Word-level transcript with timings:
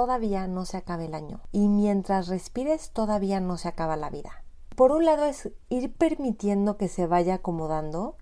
todavía 0.00 0.46
no 0.46 0.64
se 0.64 0.78
acabe 0.78 1.04
el 1.04 1.14
año 1.14 1.42
y 1.52 1.68
mientras 1.68 2.28
respires 2.28 2.88
todavía 2.88 3.38
no 3.38 3.58
se 3.58 3.68
acaba 3.68 3.98
la 3.98 4.08
vida. 4.08 4.42
Por 4.74 4.92
un 4.92 5.04
lado 5.04 5.26
es 5.26 5.50
ir 5.68 5.92
permitiendo 5.92 6.78
que 6.78 6.88
se 6.88 7.06
vaya 7.06 7.34
acomodando. 7.34 8.16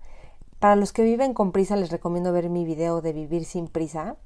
Para 0.59 0.75
los 0.75 0.91
que 0.91 1.03
viven 1.03 1.33
con 1.33 1.53
prisa 1.53 1.77
les 1.77 1.89
recomiendo 1.89 2.33
ver 2.33 2.49
mi 2.49 2.65
video 2.65 2.99
de 2.99 3.13
vivir 3.13 3.45
sin 3.45 3.69
prisa, 3.69 4.17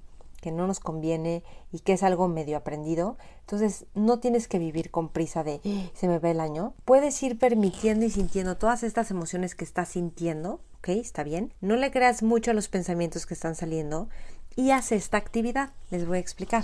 que 0.42 0.52
no 0.52 0.66
nos 0.66 0.80
conviene 0.80 1.44
y 1.72 1.82
que 1.82 1.94
es 1.94 2.02
algo 2.02 2.28
medio 2.28 2.58
aprendido. 2.58 3.18
Entonces 3.42 3.86
no 3.94 4.18
tienes 4.18 4.48
que 4.48 4.58
vivir 4.58 4.90
con 4.90 5.10
prisa 5.10 5.44
de 5.44 5.62
¡Ah! 5.64 5.92
se 5.94 6.08
me 6.08 6.18
ve 6.18 6.32
el 6.32 6.40
año. 6.40 6.74
Puedes 6.86 7.22
ir 7.22 7.38
permitiendo 7.38 8.04
y 8.04 8.10
sintiendo 8.10 8.58
todas 8.58 8.82
estas 8.82 9.12
emociones 9.12 9.54
que 9.54 9.64
estás 9.64 9.90
sintiendo. 9.90 10.60
¿Ok? 10.80 10.90
Está 10.90 11.22
bien. 11.22 11.54
No 11.62 11.76
le 11.76 11.92
creas 11.92 12.24
mucho 12.24 12.50
a 12.50 12.56
los 12.56 12.68
pensamientos 12.68 13.28
que 13.28 13.36
están 13.36 13.54
saliendo 13.54 14.10
y 14.56 14.72
haz 14.72 14.92
esta 14.92 15.18
actividad. 15.18 15.70
Les 15.92 16.08
voy 16.08 16.18
a 16.18 16.22
explicar. 16.22 16.64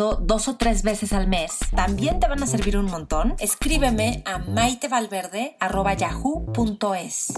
dos 0.00 0.48
o 0.48 0.56
tres 0.56 0.82
veces 0.82 1.12
al 1.12 1.28
mes, 1.28 1.58
también 1.76 2.18
te 2.20 2.28
van 2.28 2.42
a 2.42 2.46
servir 2.46 2.78
un 2.78 2.86
montón. 2.86 3.34
Escríbeme 3.38 4.22
a 4.24 4.38
maitevalverde.yahoo.com 4.38 6.70
es. 6.94 7.32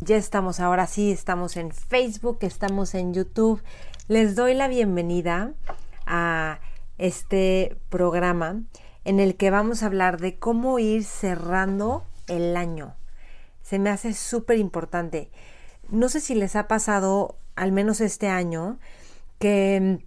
Ya 0.00 0.16
estamos, 0.16 0.60
ahora 0.60 0.86
sí, 0.86 1.12
estamos 1.12 1.56
en 1.56 1.72
Facebook, 1.72 2.38
estamos 2.40 2.94
en 2.94 3.14
YouTube. 3.14 3.62
Les 4.08 4.34
doy 4.34 4.54
la 4.54 4.68
bienvenida 4.68 5.52
a 6.06 6.60
este 6.98 7.76
programa 7.88 8.62
en 9.04 9.20
el 9.20 9.36
que 9.36 9.50
vamos 9.50 9.82
a 9.82 9.86
hablar 9.86 10.20
de 10.20 10.38
cómo 10.38 10.78
ir 10.78 11.04
cerrando 11.04 12.04
el 12.26 12.56
año. 12.56 12.94
Se 13.62 13.78
me 13.78 13.90
hace 13.90 14.14
súper 14.14 14.58
importante. 14.58 15.30
No 15.88 16.08
sé 16.08 16.20
si 16.20 16.34
les 16.34 16.56
ha 16.56 16.66
pasado, 16.66 17.36
al 17.56 17.72
menos 17.72 18.00
este 18.00 18.28
año, 18.28 18.78
que, 19.38 20.04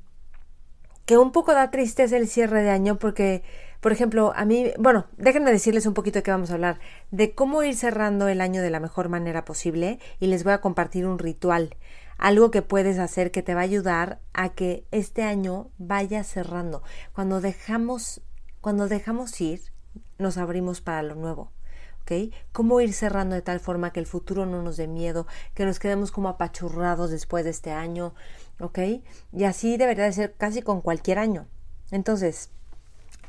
que 1.06 1.18
un 1.18 1.32
poco 1.32 1.54
da 1.54 1.72
tristeza 1.72 2.18
el 2.18 2.28
cierre 2.28 2.64
de 2.64 2.70
año 2.70 2.98
porque 2.98 3.44
por 3.84 3.92
ejemplo, 3.92 4.32
a 4.34 4.46
mí, 4.46 4.72
bueno, 4.80 5.08
déjenme 5.18 5.52
decirles 5.52 5.86
un 5.86 5.94
poquito 5.94 6.20
de 6.20 6.24
qué 6.24 6.32
vamos 6.32 6.52
a 6.52 6.54
hablar, 6.54 6.80
de 7.12 7.36
cómo 7.36 7.64
ir 7.64 7.76
cerrando 7.76 8.30
el 8.30 8.40
año 8.40 8.62
de 8.62 8.70
la 8.70 8.80
mejor 8.80 9.10
manera 9.10 9.44
posible 9.44 10.00
y 10.22 10.28
les 10.28 10.46
voy 10.46 10.54
a 10.54 10.62
compartir 10.62 11.06
un 11.06 11.20
ritual, 11.20 11.76
algo 12.18 12.50
que 12.50 12.62
puedes 12.62 12.98
hacer 12.98 13.30
que 13.30 13.44
te 13.44 13.54
va 13.54 13.60
a 13.60 13.66
ayudar 13.66 14.22
a 14.32 14.54
que 14.54 14.86
este 14.92 15.24
año 15.24 15.70
vaya 15.78 16.24
cerrando. 16.24 16.82
Cuando 17.12 17.42
dejamos, 17.42 18.22
cuando 18.62 18.88
dejamos 18.88 19.42
ir, 19.42 19.60
nos 20.18 20.38
abrimos 20.38 20.80
para 20.80 21.04
lo 21.04 21.16
nuevo. 21.16 21.52
¿ok? 22.04 22.34
Cómo 22.54 22.80
ir 22.80 22.94
cerrando 22.94 23.36
de 23.36 23.42
tal 23.42 23.60
forma 23.60 23.92
que 23.92 24.00
el 24.00 24.06
futuro 24.06 24.46
no 24.46 24.62
nos 24.62 24.78
dé 24.78 24.88
miedo, 24.88 25.28
que 25.54 25.66
nos 25.66 25.80
quedemos 25.80 26.12
como 26.12 26.30
apachurrados 26.30 27.12
después 27.12 27.44
de 27.44 27.52
este 27.52 27.72
año, 27.72 28.14
¿ok? 28.66 28.80
Y 29.32 29.44
así 29.44 29.78
debería 29.78 30.06
de 30.06 30.14
ser 30.14 30.34
casi 30.34 30.62
con 30.62 30.82
cualquier 30.82 31.20
año. 31.20 31.48
Entonces, 31.92 32.50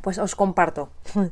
pues 0.00 0.18
os 0.18 0.34
comparto. 0.34 0.90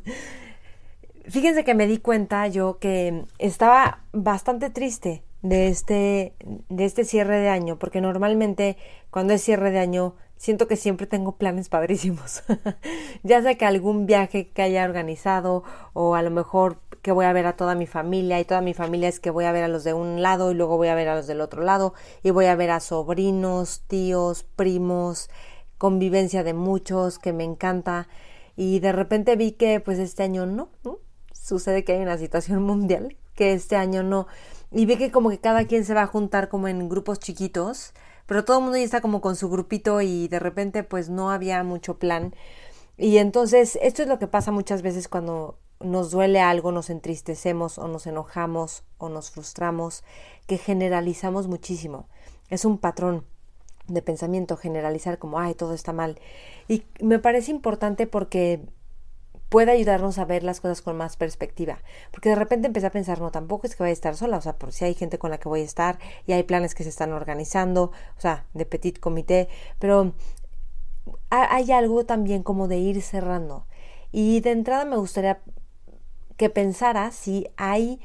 Fíjense 1.28 1.64
que 1.64 1.74
me 1.74 1.86
di 1.86 1.98
cuenta 1.98 2.46
yo 2.48 2.78
que 2.78 3.24
estaba 3.38 4.00
bastante 4.12 4.70
triste 4.70 5.22
de 5.42 5.68
este, 5.68 6.34
de 6.68 6.84
este 6.84 7.04
cierre 7.04 7.38
de 7.38 7.48
año, 7.48 7.78
porque 7.78 8.00
normalmente 8.00 8.76
cuando 9.10 9.34
es 9.34 9.42
cierre 9.42 9.70
de 9.70 9.78
año 9.78 10.14
siento 10.36 10.66
que 10.66 10.76
siempre 10.76 11.06
tengo 11.06 11.36
planes 11.36 11.68
padrísimos. 11.68 12.42
ya 13.22 13.42
sea 13.42 13.54
que 13.56 13.64
algún 13.64 14.06
viaje 14.06 14.48
que 14.48 14.62
haya 14.62 14.84
organizado 14.84 15.62
o 15.92 16.16
a 16.16 16.22
lo 16.22 16.30
mejor 16.30 16.78
que 17.02 17.12
voy 17.12 17.26
a 17.26 17.32
ver 17.32 17.46
a 17.46 17.56
toda 17.56 17.74
mi 17.74 17.86
familia 17.86 18.40
y 18.40 18.44
toda 18.44 18.60
mi 18.60 18.74
familia 18.74 19.08
es 19.08 19.20
que 19.20 19.30
voy 19.30 19.44
a 19.44 19.52
ver 19.52 19.64
a 19.64 19.68
los 19.68 19.84
de 19.84 19.92
un 19.92 20.22
lado 20.22 20.52
y 20.52 20.54
luego 20.54 20.76
voy 20.76 20.88
a 20.88 20.94
ver 20.94 21.08
a 21.08 21.16
los 21.16 21.26
del 21.26 21.40
otro 21.40 21.62
lado 21.62 21.94
y 22.22 22.30
voy 22.30 22.46
a 22.46 22.54
ver 22.54 22.70
a 22.70 22.80
sobrinos, 22.80 23.82
tíos, 23.88 24.44
primos, 24.44 25.28
convivencia 25.78 26.44
de 26.44 26.54
muchos 26.54 27.18
que 27.18 27.32
me 27.32 27.44
encanta 27.44 28.08
y 28.56 28.80
de 28.80 28.92
repente 28.92 29.36
vi 29.36 29.52
que 29.52 29.80
pues 29.80 29.98
este 29.98 30.22
año 30.22 30.46
no. 30.46 30.70
Sucede 31.32 31.84
que 31.84 31.92
hay 31.92 32.02
una 32.02 32.18
situación 32.18 32.62
mundial, 32.64 33.16
que 33.34 33.52
este 33.52 33.76
año 33.76 34.02
no. 34.02 34.28
Y 34.70 34.86
vi 34.86 34.96
que 34.96 35.10
como 35.10 35.30
que 35.30 35.40
cada 35.40 35.66
quien 35.66 35.84
se 35.84 35.94
va 35.94 36.02
a 36.02 36.06
juntar 36.06 36.48
como 36.48 36.68
en 36.68 36.88
grupos 36.88 37.18
chiquitos, 37.18 37.92
pero 38.26 38.44
todo 38.44 38.58
el 38.58 38.62
mundo 38.62 38.78
ya 38.78 38.84
está 38.84 39.00
como 39.00 39.20
con 39.20 39.36
su 39.36 39.50
grupito 39.50 40.00
y 40.00 40.28
de 40.28 40.38
repente 40.38 40.84
pues 40.84 41.08
no 41.08 41.30
había 41.30 41.62
mucho 41.64 41.98
plan. 41.98 42.34
Y 42.96 43.18
entonces 43.18 43.78
esto 43.82 44.02
es 44.02 44.08
lo 44.08 44.18
que 44.18 44.28
pasa 44.28 44.52
muchas 44.52 44.82
veces 44.82 45.08
cuando 45.08 45.58
nos 45.84 46.10
duele 46.10 46.40
algo, 46.40 46.72
nos 46.72 46.90
entristecemos 46.90 47.78
o 47.78 47.88
nos 47.88 48.06
enojamos 48.06 48.84
o 48.98 49.08
nos 49.08 49.30
frustramos, 49.30 50.04
que 50.46 50.58
generalizamos 50.58 51.48
muchísimo. 51.48 52.08
Es 52.48 52.64
un 52.64 52.78
patrón 52.78 53.24
de 53.88 54.02
pensamiento 54.02 54.56
generalizar 54.56 55.18
como, 55.18 55.38
ay, 55.38 55.54
todo 55.54 55.74
está 55.74 55.92
mal. 55.92 56.20
Y 56.68 56.84
me 57.00 57.18
parece 57.18 57.50
importante 57.50 58.06
porque 58.06 58.60
puede 59.48 59.70
ayudarnos 59.70 60.16
a 60.16 60.24
ver 60.24 60.44
las 60.44 60.62
cosas 60.62 60.80
con 60.80 60.96
más 60.96 61.16
perspectiva. 61.16 61.78
Porque 62.10 62.30
de 62.30 62.36
repente 62.36 62.66
empecé 62.66 62.86
a 62.86 62.90
pensar, 62.90 63.20
no, 63.20 63.30
tampoco 63.30 63.66
es 63.66 63.76
que 63.76 63.82
vaya 63.82 63.90
a 63.90 63.92
estar 63.92 64.16
sola, 64.16 64.38
o 64.38 64.40
sea, 64.40 64.56
por 64.56 64.72
si 64.72 64.86
hay 64.86 64.94
gente 64.94 65.18
con 65.18 65.30
la 65.30 65.38
que 65.38 65.48
voy 65.48 65.60
a 65.60 65.64
estar 65.64 65.98
y 66.26 66.32
hay 66.32 66.42
planes 66.44 66.74
que 66.74 66.84
se 66.84 66.88
están 66.88 67.12
organizando, 67.12 67.92
o 68.16 68.20
sea, 68.20 68.46
de 68.54 68.64
petit 68.64 68.98
comité, 68.98 69.48
pero 69.78 70.14
hay 71.28 71.70
algo 71.72 72.06
también 72.06 72.42
como 72.42 72.66
de 72.66 72.78
ir 72.78 73.02
cerrando. 73.02 73.66
Y 74.10 74.40
de 74.40 74.52
entrada 74.52 74.86
me 74.86 74.96
gustaría 74.96 75.42
que 76.42 76.50
pensara 76.50 77.12
si 77.12 77.46
hay 77.56 78.00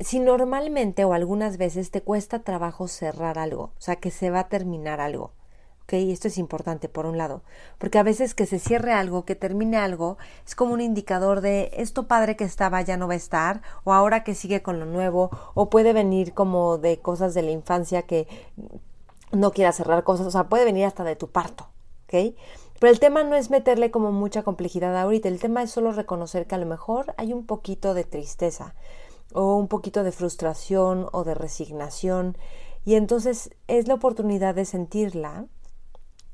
si 0.00 0.18
normalmente 0.18 1.04
o 1.04 1.12
algunas 1.12 1.56
veces 1.56 1.92
te 1.92 2.02
cuesta 2.02 2.40
trabajo 2.40 2.88
cerrar 2.88 3.38
algo, 3.38 3.70
o 3.78 3.80
sea, 3.80 3.94
que 3.94 4.10
se 4.10 4.28
va 4.30 4.40
a 4.40 4.48
terminar 4.48 5.00
algo. 5.00 5.30
¿Ok? 5.84 5.92
Esto 5.92 6.26
es 6.26 6.36
importante 6.36 6.88
por 6.88 7.06
un 7.06 7.16
lado, 7.16 7.44
porque 7.78 8.00
a 8.00 8.02
veces 8.02 8.34
que 8.34 8.44
se 8.44 8.58
cierre 8.58 8.92
algo, 8.92 9.24
que 9.24 9.36
termine 9.36 9.76
algo, 9.76 10.18
es 10.44 10.56
como 10.56 10.74
un 10.74 10.80
indicador 10.80 11.42
de 11.42 11.70
esto 11.74 12.08
padre 12.08 12.34
que 12.34 12.42
estaba 12.42 12.82
ya 12.82 12.96
no 12.96 13.06
va 13.06 13.12
a 13.14 13.18
estar, 13.18 13.62
o 13.84 13.92
ahora 13.92 14.24
que 14.24 14.34
sigue 14.34 14.60
con 14.60 14.80
lo 14.80 14.86
nuevo, 14.86 15.30
o 15.54 15.70
puede 15.70 15.92
venir 15.92 16.34
como 16.34 16.76
de 16.76 16.98
cosas 16.98 17.34
de 17.34 17.42
la 17.42 17.52
infancia 17.52 18.02
que 18.02 18.26
no 19.30 19.52
quiera 19.52 19.70
cerrar 19.70 20.02
cosas, 20.02 20.26
o 20.26 20.32
sea, 20.32 20.48
puede 20.48 20.64
venir 20.64 20.86
hasta 20.86 21.04
de 21.04 21.14
tu 21.14 21.30
parto, 21.30 21.68
¿ok? 22.08 22.34
Pero 22.80 22.92
el 22.92 23.00
tema 23.00 23.24
no 23.24 23.36
es 23.36 23.50
meterle 23.50 23.90
como 23.90 24.12
mucha 24.12 24.42
complejidad 24.42 24.96
ahorita, 24.96 25.28
el 25.28 25.40
tema 25.40 25.62
es 25.62 25.70
solo 25.70 25.92
reconocer 25.92 26.46
que 26.46 26.54
a 26.54 26.58
lo 26.58 26.66
mejor 26.66 27.14
hay 27.16 27.32
un 27.32 27.46
poquito 27.46 27.94
de 27.94 28.04
tristeza, 28.04 28.74
o 29.32 29.56
un 29.56 29.68
poquito 29.68 30.04
de 30.04 30.12
frustración 30.12 31.08
o 31.12 31.24
de 31.24 31.34
resignación. 31.34 32.36
Y 32.84 32.94
entonces 32.94 33.50
es 33.68 33.88
la 33.88 33.94
oportunidad 33.94 34.54
de 34.54 34.64
sentirla, 34.64 35.46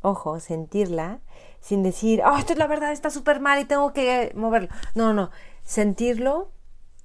ojo, 0.03 0.41
sentirla, 0.41 1.21
sin 1.61 1.83
decir, 1.83 2.23
oh, 2.25 2.37
esto 2.37 2.53
es 2.53 2.59
la 2.59 2.67
verdad, 2.67 2.93
está 2.93 3.11
súper 3.11 3.41
mal 3.41 3.61
y 3.61 3.65
tengo 3.65 3.93
que 3.93 4.33
moverlo. 4.35 4.69
No, 4.95 5.13
no, 5.13 5.31
sentirlo 5.63 6.51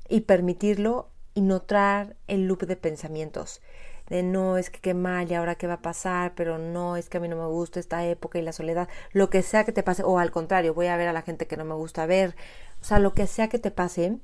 y 0.10 0.22
permitirlo 0.22 1.10
y 1.34 1.42
notar 1.42 2.16
el 2.28 2.48
loop 2.48 2.64
de 2.64 2.76
pensamientos. 2.76 3.62
De 4.08 4.22
no, 4.24 4.58
es 4.58 4.70
que 4.70 4.80
qué 4.80 4.94
mal 4.94 5.32
y 5.32 5.34
ahora 5.34 5.56
qué 5.56 5.68
va 5.68 5.76
a 5.76 5.82
pasar, 5.82 6.34
pero 6.36 6.58
no, 6.58 6.96
es 6.96 7.10
que 7.10 7.18
a 7.18 7.20
mí 7.20 7.28
no 7.28 7.38
me 7.38 7.48
gusta 7.48 7.80
esta 7.80 8.06
época 8.06 8.38
y 8.38 8.44
la 8.44 8.52
soledad, 8.52 8.88
lo 9.14 9.30
que 9.30 9.42
sea 9.42 9.64
que 9.64 9.72
te 9.72 9.84
pase, 9.84 10.04
o 10.04 10.20
al 10.20 10.32
contrario, 10.32 10.74
voy 10.74 10.88
a 10.88 10.98
ver 10.98 11.08
a 11.08 11.14
la 11.14 11.24
gente 11.24 11.48
que 11.48 11.58
no 11.58 11.66
me 11.66 11.74
gusta 11.74 12.06
ver, 12.06 12.36
o 12.82 12.84
sea, 12.86 13.00
lo 13.00 13.14
que 13.14 13.26
sea 13.26 13.50
que 13.50 13.58
te 13.58 13.72
pase, 13.72 14.20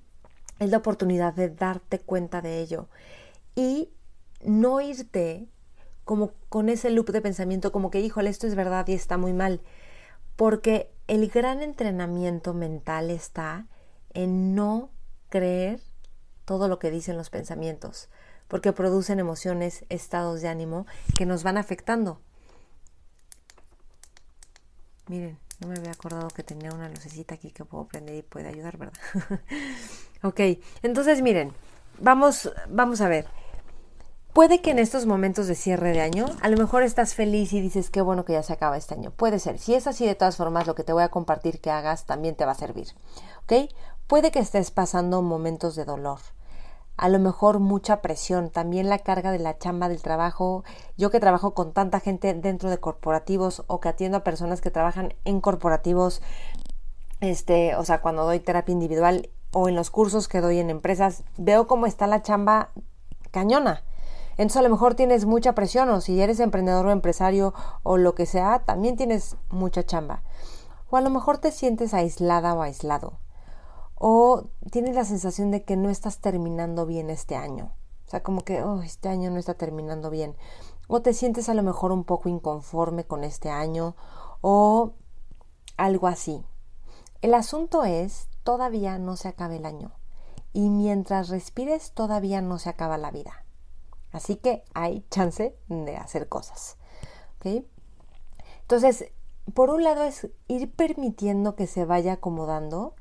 es 0.59 0.69
la 0.69 0.77
oportunidad 0.77 1.33
de 1.33 1.49
darte 1.49 1.99
cuenta 1.99 2.41
de 2.41 2.59
ello. 2.59 2.87
Y 3.55 3.89
no 4.43 4.79
irte 4.81 5.47
como 6.05 6.33
con 6.49 6.69
ese 6.69 6.91
loop 6.91 7.09
de 7.09 7.21
pensamiento 7.21 7.71
como 7.71 7.89
que, 7.89 7.99
híjole, 7.99 8.29
esto 8.29 8.45
es 8.45 8.55
verdad 8.55 8.87
y 8.87 8.93
está 8.93 9.17
muy 9.17 9.33
mal, 9.33 9.61
porque 10.35 10.91
el 11.07 11.27
gran 11.29 11.61
entrenamiento 11.61 12.53
mental 12.53 13.09
está 13.09 13.67
en 14.13 14.55
no 14.55 14.91
creer 15.29 15.79
todo 16.45 16.67
lo 16.67 16.79
que 16.79 16.91
dicen 16.91 17.17
los 17.17 17.29
pensamientos, 17.29 18.09
porque 18.51 18.73
producen 18.73 19.17
emociones, 19.17 19.85
estados 19.87 20.41
de 20.41 20.49
ánimo 20.49 20.85
que 21.17 21.25
nos 21.25 21.41
van 21.41 21.55
afectando. 21.55 22.19
Miren, 25.07 25.39
no 25.61 25.69
me 25.69 25.77
había 25.77 25.91
acordado 25.91 26.27
que 26.27 26.43
tenía 26.43 26.73
una 26.73 26.89
lucecita 26.89 27.35
aquí 27.35 27.51
que 27.51 27.63
puedo 27.63 27.85
prender 27.85 28.15
y 28.15 28.23
puede 28.23 28.49
ayudar, 28.49 28.77
¿verdad? 28.77 28.99
ok, 30.23 30.41
entonces 30.83 31.21
miren, 31.21 31.53
vamos, 31.97 32.51
vamos 32.67 32.99
a 32.99 33.07
ver. 33.07 33.25
Puede 34.33 34.61
que 34.61 34.71
en 34.71 34.79
estos 34.79 35.05
momentos 35.05 35.47
de 35.47 35.55
cierre 35.55 35.93
de 35.93 36.01
año, 36.01 36.25
a 36.41 36.49
lo 36.49 36.57
mejor 36.57 36.83
estás 36.83 37.15
feliz 37.15 37.53
y 37.53 37.61
dices 37.61 37.89
qué 37.89 38.01
bueno 38.01 38.25
que 38.25 38.33
ya 38.33 38.43
se 38.43 38.51
acaba 38.51 38.75
este 38.75 38.95
año. 38.95 39.11
Puede 39.11 39.39
ser. 39.39 39.59
Si 39.59 39.75
es 39.75 39.87
así, 39.87 40.05
de 40.05 40.15
todas 40.15 40.35
formas, 40.35 40.67
lo 40.67 40.75
que 40.75 40.83
te 40.83 40.91
voy 40.91 41.03
a 41.03 41.09
compartir 41.09 41.61
que 41.61 41.71
hagas 41.71 42.05
también 42.05 42.35
te 42.35 42.43
va 42.43 42.51
a 42.51 42.55
servir. 42.55 42.89
¿Ok? 43.43 43.71
Puede 44.07 44.31
que 44.31 44.39
estés 44.39 44.71
pasando 44.71 45.21
momentos 45.21 45.77
de 45.77 45.85
dolor. 45.85 46.19
A 47.01 47.09
lo 47.09 47.19
mejor 47.19 47.59
mucha 47.59 48.01
presión, 48.01 48.49
también 48.49 48.87
la 48.87 48.99
carga 48.99 49.31
de 49.31 49.39
la 49.39 49.57
chamba 49.57 49.89
del 49.89 50.01
trabajo. 50.01 50.63
Yo 50.97 51.09
que 51.09 51.19
trabajo 51.19 51.53
con 51.53 51.73
tanta 51.73 51.99
gente 51.99 52.33
dentro 52.33 52.69
de 52.69 52.77
corporativos 52.77 53.63
o 53.67 53.79
que 53.79 53.89
atiendo 53.89 54.19
a 54.19 54.23
personas 54.23 54.61
que 54.61 54.71
trabajan 54.71 55.13
en 55.25 55.41
corporativos, 55.41 56.21
este, 57.19 57.75
o 57.75 57.83
sea, 57.83 58.01
cuando 58.01 58.23
doy 58.23 58.39
terapia 58.39 58.73
individual 58.73 59.29
o 59.51 59.67
en 59.67 59.75
los 59.75 59.89
cursos 59.89 60.27
que 60.27 60.41
doy 60.41 60.59
en 60.59 60.69
empresas, 60.69 61.23
veo 61.37 61.67
cómo 61.67 61.87
está 61.87 62.07
la 62.07 62.21
chamba 62.21 62.69
cañona 63.31 63.83
entonces 64.41 64.57
a 64.57 64.63
lo 64.63 64.69
mejor 64.69 64.95
tienes 64.95 65.25
mucha 65.25 65.53
presión 65.53 65.89
o 65.89 66.01
si 66.01 66.19
eres 66.19 66.39
emprendedor 66.39 66.87
o 66.87 66.91
empresario 66.91 67.53
o 67.83 67.97
lo 67.97 68.15
que 68.15 68.25
sea, 68.25 68.59
también 68.59 68.95
tienes 68.95 69.35
mucha 69.49 69.83
chamba. 69.85 70.23
O 70.89 70.97
a 70.97 71.01
lo 71.01 71.09
mejor 71.09 71.37
te 71.37 71.51
sientes 71.51 71.93
aislada 71.93 72.53
o 72.53 72.61
aislado. 72.61 73.19
O 74.03 74.45
tienes 74.71 74.95
la 74.95 75.05
sensación 75.05 75.51
de 75.51 75.63
que 75.63 75.77
no 75.77 75.91
estás 75.91 76.17
terminando 76.17 76.87
bien 76.87 77.11
este 77.11 77.35
año. 77.35 77.71
O 78.07 78.09
sea, 78.09 78.23
como 78.23 78.41
que, 78.41 78.63
oh, 78.63 78.81
este 78.81 79.09
año 79.09 79.29
no 79.29 79.37
está 79.37 79.53
terminando 79.53 80.09
bien. 80.09 80.35
O 80.87 81.03
te 81.03 81.13
sientes 81.13 81.49
a 81.49 81.53
lo 81.53 81.61
mejor 81.61 81.91
un 81.91 82.03
poco 82.03 82.27
inconforme 82.27 83.05
con 83.05 83.23
este 83.23 83.51
año 83.51 83.95
o 84.41 84.93
algo 85.77 86.07
así. 86.07 86.43
El 87.21 87.35
asunto 87.35 87.83
es, 87.83 88.27
todavía 88.41 88.97
no 88.97 89.17
se 89.17 89.27
acaba 89.27 89.55
el 89.55 89.67
año. 89.67 89.91
Y 90.51 90.71
mientras 90.71 91.29
respires, 91.29 91.91
todavía 91.91 92.41
no 92.41 92.57
se 92.57 92.69
acaba 92.69 92.97
la 92.97 93.11
vida. 93.11 93.45
Así 94.11 94.35
que 94.35 94.63
hay 94.73 95.05
chance 95.11 95.55
de 95.69 95.95
hacer 95.95 96.27
cosas. 96.27 96.75
Entonces, 98.61 99.11
por 99.53 99.69
un 99.69 99.83
lado 99.83 100.01
es 100.05 100.27
ir 100.47 100.71
permitiendo 100.71 101.55
que 101.55 101.67
se 101.67 101.85
vaya 101.85 102.13
acomodando. 102.13 102.95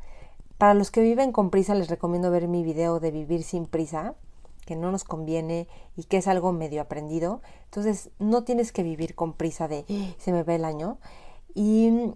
Para 0.61 0.75
los 0.75 0.91
que 0.91 1.01
viven 1.01 1.33
con 1.33 1.49
prisa 1.49 1.75
les 1.75 1.89
recomiendo 1.89 2.31
ver 2.31 2.47
mi 2.47 2.63
video 2.63 3.01
de 3.01 3.11
vivir 3.11 3.45
sin 3.45 3.65
prisa, 3.65 4.15
que 4.67 4.77
no 4.77 4.93
nos 4.93 5.05
conviene 5.05 5.69
y 5.97 6.05
que 6.05 6.19
es 6.19 6.29
algo 6.29 6.53
medio 6.53 6.83
aprendido. 6.83 7.41
Entonces, 7.65 8.11
no 8.19 8.45
tienes 8.45 8.71
que 8.71 8.83
vivir 8.83 9.15
con 9.15 9.33
prisa 9.33 9.69
de 9.69 9.87
se 10.19 10.33
me 10.33 10.43
ve 10.43 10.57
el 10.57 10.67
año. 10.67 10.99
Y 11.55 12.13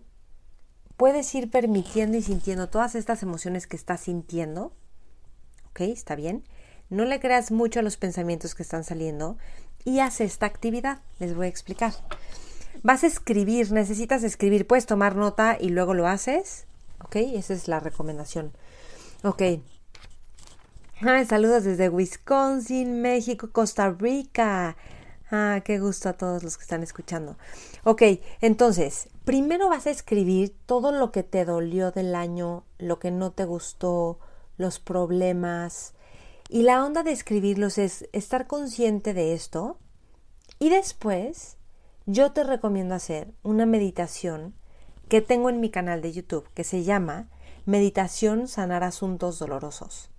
puedes 0.98 1.34
ir 1.34 1.50
permitiendo 1.50 2.18
y 2.18 2.22
sintiendo 2.22 2.68
todas 2.68 2.96
estas 2.96 3.22
emociones 3.22 3.66
que 3.66 3.76
estás 3.76 4.02
sintiendo. 4.02 4.74
¿Ok? 5.70 5.80
Está 5.80 6.14
bien. 6.14 6.44
No 6.90 7.06
le 7.06 7.20
creas 7.20 7.50
mucho 7.50 7.80
a 7.80 7.82
los 7.82 7.96
pensamientos 7.96 8.54
que 8.54 8.62
están 8.62 8.84
saliendo 8.84 9.38
y 9.86 10.00
haz 10.00 10.20
esta 10.20 10.44
actividad. 10.44 10.98
Les 11.18 11.34
voy 11.34 11.46
a 11.46 11.48
explicar. 11.48 11.94
Vas 12.82 13.04
a 13.04 13.06
escribir, 13.06 13.72
necesitas 13.72 14.22
escribir, 14.22 14.66
puedes 14.66 14.84
tomar 14.84 15.16
nota 15.16 15.56
y 15.58 15.70
luego 15.70 15.94
lo 15.94 16.06
haces. 16.06 16.66
¿Ok? 17.04 17.16
Esa 17.16 17.54
es 17.54 17.68
la 17.68 17.80
recomendación. 17.80 18.52
Ok. 19.22 19.42
Saludos 21.28 21.64
desde 21.64 21.88
Wisconsin, 21.88 23.02
México, 23.02 23.50
Costa 23.52 23.90
Rica. 23.90 24.76
Ah, 25.30 25.60
qué 25.64 25.78
gusto 25.78 26.08
a 26.08 26.14
todos 26.14 26.42
los 26.42 26.56
que 26.56 26.62
están 26.62 26.82
escuchando. 26.82 27.36
Ok, 27.82 28.02
entonces, 28.40 29.08
primero 29.24 29.68
vas 29.68 29.86
a 29.86 29.90
escribir 29.90 30.54
todo 30.66 30.92
lo 30.92 31.12
que 31.12 31.22
te 31.22 31.44
dolió 31.44 31.90
del 31.90 32.14
año, 32.14 32.64
lo 32.78 32.98
que 32.98 33.10
no 33.10 33.32
te 33.32 33.44
gustó, 33.44 34.18
los 34.56 34.78
problemas, 34.78 35.94
y 36.48 36.62
la 36.62 36.84
onda 36.84 37.02
de 37.02 37.12
escribirlos 37.12 37.78
es 37.78 38.08
estar 38.12 38.46
consciente 38.46 39.14
de 39.14 39.34
esto 39.34 39.78
y 40.58 40.68
después 40.68 41.56
yo 42.06 42.32
te 42.32 42.44
recomiendo 42.44 42.94
hacer 42.94 43.32
una 43.42 43.66
meditación 43.66 44.54
que 45.08 45.20
tengo 45.20 45.48
en 45.48 45.60
mi 45.60 45.70
canal 45.70 46.02
de 46.02 46.12
YouTube 46.12 46.48
que 46.54 46.64
se 46.64 46.84
llama 46.84 47.28
Meditación 47.66 48.48
Sanar 48.48 48.84
Asuntos 48.84 49.38
Dolorosos. 49.38 50.10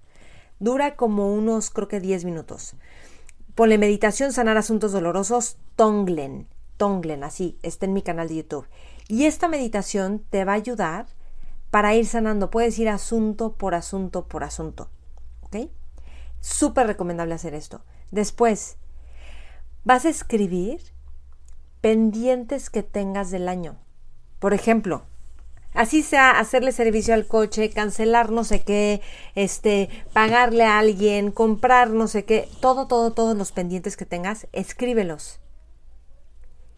Dura 0.59 0.95
como 0.95 1.33
unos, 1.33 1.69
creo 1.69 1.87
que 1.87 1.99
10 1.99 2.25
minutos. 2.25 2.75
Ponle 3.55 3.77
Meditación 3.77 4.33
Sanar 4.33 4.57
Asuntos 4.57 4.91
Dolorosos 4.91 5.57
Tonglen. 5.75 6.47
Tonglen, 6.77 7.23
así, 7.23 7.57
está 7.61 7.85
en 7.85 7.93
mi 7.93 8.01
canal 8.01 8.27
de 8.27 8.37
YouTube. 8.37 8.67
Y 9.07 9.25
esta 9.25 9.47
meditación 9.47 10.23
te 10.29 10.45
va 10.45 10.53
a 10.53 10.55
ayudar 10.55 11.07
para 11.71 11.95
ir 11.95 12.05
sanando. 12.05 12.49
Puedes 12.49 12.77
ir 12.79 12.89
asunto 12.89 13.53
por 13.53 13.75
asunto 13.75 14.27
por 14.27 14.43
asunto. 14.43 14.89
¿Ok? 15.41 15.69
Súper 16.39 16.87
recomendable 16.87 17.33
hacer 17.33 17.53
esto. 17.53 17.81
Después, 18.11 18.77
vas 19.83 20.05
a 20.05 20.09
escribir 20.09 20.81
pendientes 21.81 22.69
que 22.69 22.83
tengas 22.83 23.31
del 23.31 23.47
año. 23.47 23.77
Por 24.39 24.53
ejemplo, 24.53 25.03
así 25.73 26.03
sea 26.03 26.39
hacerle 26.39 26.71
servicio 26.71 27.13
al 27.13 27.27
coche, 27.27 27.69
cancelar 27.69 28.31
no 28.31 28.43
sé 28.43 28.63
qué, 28.63 29.01
este, 29.35 29.89
pagarle 30.13 30.63
a 30.63 30.79
alguien, 30.79 31.31
comprar 31.31 31.89
no 31.89 32.07
sé 32.07 32.25
qué, 32.25 32.49
todo, 32.59 32.87
todo, 32.87 33.11
todos 33.13 33.35
los 33.37 33.51
pendientes 33.51 33.97
que 33.97 34.05
tengas, 34.05 34.47
escríbelos. 34.51 35.39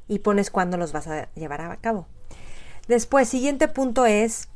Y 0.08 0.20
pones 0.20 0.52
cuándo 0.52 0.78
los 0.78 0.94
vas 0.94 1.08
a 1.08 1.30
llevar 1.34 1.62
a 1.62 1.76
cabo. 1.78 2.08
Después, 2.88 3.28
siguiente 3.28 3.68
punto 3.68 4.06
es, 4.06 4.48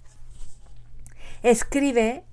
escribe 1.43 2.23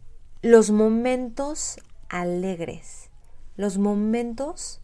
los 0.43 0.71
momentos 0.71 1.81
alegres, 2.09 3.11
los 3.57 3.79
momentos 3.79 4.81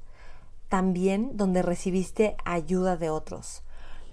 también 0.69 1.37
donde 1.37 1.63
recibiste 1.63 2.37
ayuda 2.45 2.97
de 2.97 3.11
otros, 3.11 3.63